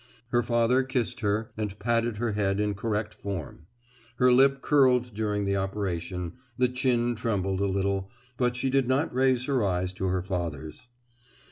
[0.29, 3.67] Her father kissed her and patted her head in correct form;
[4.15, 9.13] her lip curled during the operation, the chin trembled a little, but she did not
[9.13, 10.87] raise her eyes to her father's.